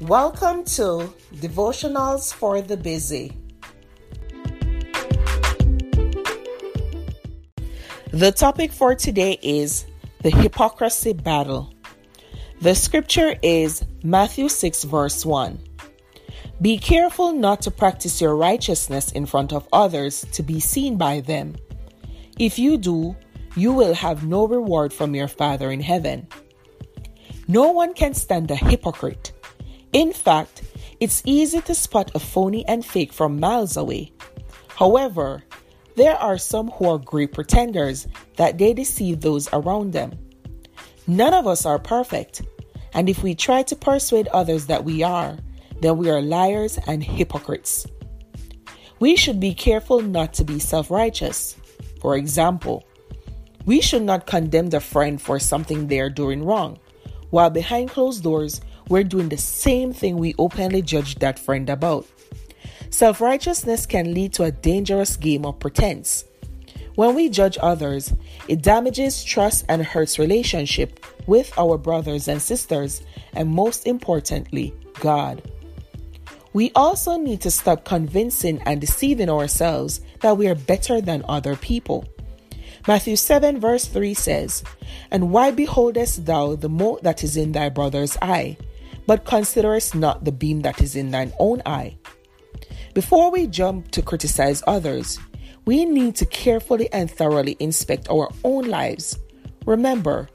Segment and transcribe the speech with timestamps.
[0.00, 3.36] Welcome to Devotionals for the Busy.
[8.10, 9.84] The topic for today is
[10.22, 11.74] the hypocrisy battle.
[12.62, 15.58] The scripture is Matthew 6, verse 1.
[16.62, 21.20] Be careful not to practice your righteousness in front of others to be seen by
[21.20, 21.56] them.
[22.38, 23.14] If you do,
[23.54, 26.26] you will have no reward from your Father in heaven.
[27.48, 29.32] No one can stand a hypocrite.
[29.92, 30.62] In fact,
[31.00, 34.12] it's easy to spot a phony and fake from miles away.
[34.68, 35.42] However,
[35.96, 40.12] there are some who are great pretenders that they deceive those around them.
[41.06, 42.42] None of us are perfect,
[42.94, 45.38] and if we try to persuade others that we are,
[45.80, 47.86] then we are liars and hypocrites.
[49.00, 51.56] We should be careful not to be self righteous.
[52.00, 52.84] For example,
[53.66, 56.78] we should not condemn the friend for something they are doing wrong,
[57.30, 62.06] while behind closed doors, we're doing the same thing we openly judge that friend about.
[62.90, 66.24] Self righteousness can lead to a dangerous game of pretense.
[66.96, 68.12] When we judge others,
[68.48, 75.40] it damages trust and hurts relationship with our brothers and sisters, and most importantly, God.
[76.52, 81.54] We also need to stop convincing and deceiving ourselves that we are better than other
[81.54, 82.04] people.
[82.88, 84.64] Matthew 7, verse 3 says,
[85.12, 88.56] And why beholdest thou the mote that is in thy brother's eye,
[89.06, 91.96] but considerest not the beam that is in thine own eye?
[92.94, 95.18] Before we jump to criticize others,
[95.64, 99.18] we need to carefully and thoroughly inspect our own lives.
[99.66, 100.28] Remember,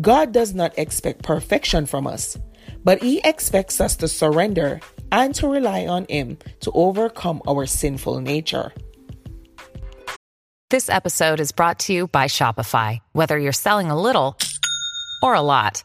[0.00, 2.36] God does not expect perfection from us,
[2.82, 4.80] but He expects us to surrender
[5.12, 8.72] and to rely on Him to overcome our sinful nature.
[10.70, 13.00] This episode is brought to you by Shopify.
[13.12, 14.38] Whether you're selling a little
[15.22, 15.84] or a lot,